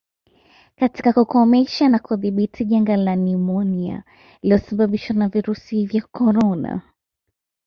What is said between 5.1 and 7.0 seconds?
na virusi vya korona